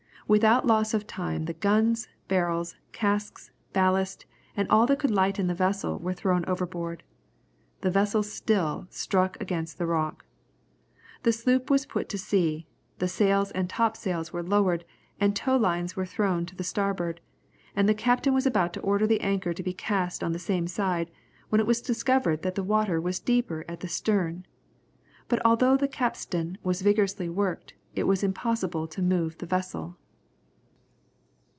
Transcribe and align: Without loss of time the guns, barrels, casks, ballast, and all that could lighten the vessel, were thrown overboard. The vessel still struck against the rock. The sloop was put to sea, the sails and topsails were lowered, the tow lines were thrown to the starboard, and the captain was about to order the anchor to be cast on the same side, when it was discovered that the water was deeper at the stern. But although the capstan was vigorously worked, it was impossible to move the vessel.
Without 0.27 0.65
loss 0.65 0.93
of 0.93 1.05
time 1.07 1.43
the 1.43 1.51
guns, 1.51 2.07
barrels, 2.29 2.77
casks, 2.93 3.51
ballast, 3.73 4.25
and 4.55 4.65
all 4.69 4.85
that 4.85 4.99
could 4.99 5.11
lighten 5.11 5.47
the 5.47 5.53
vessel, 5.53 5.99
were 5.99 6.13
thrown 6.13 6.45
overboard. 6.45 7.03
The 7.81 7.91
vessel 7.91 8.23
still 8.23 8.87
struck 8.89 9.35
against 9.41 9.77
the 9.77 9.85
rock. 9.85 10.23
The 11.23 11.33
sloop 11.33 11.69
was 11.69 11.85
put 11.85 12.07
to 12.07 12.17
sea, 12.17 12.65
the 12.99 13.09
sails 13.09 13.51
and 13.51 13.69
topsails 13.69 14.31
were 14.31 14.41
lowered, 14.41 14.85
the 15.19 15.27
tow 15.31 15.57
lines 15.57 15.97
were 15.97 16.05
thrown 16.05 16.45
to 16.45 16.55
the 16.55 16.63
starboard, 16.63 17.19
and 17.75 17.89
the 17.89 17.93
captain 17.93 18.33
was 18.33 18.45
about 18.45 18.71
to 18.71 18.79
order 18.81 19.05
the 19.05 19.19
anchor 19.19 19.51
to 19.51 19.63
be 19.63 19.73
cast 19.73 20.23
on 20.23 20.31
the 20.31 20.39
same 20.39 20.65
side, 20.65 21.11
when 21.49 21.59
it 21.59 21.67
was 21.67 21.81
discovered 21.81 22.41
that 22.43 22.55
the 22.55 22.63
water 22.63 23.01
was 23.01 23.19
deeper 23.19 23.65
at 23.67 23.81
the 23.81 23.89
stern. 23.89 24.45
But 25.27 25.41
although 25.43 25.75
the 25.75 25.89
capstan 25.89 26.57
was 26.63 26.83
vigorously 26.83 27.27
worked, 27.27 27.73
it 27.95 28.03
was 28.07 28.23
impossible 28.23 28.87
to 28.87 29.01
move 29.01 29.37
the 29.39 29.45
vessel. 29.45 29.97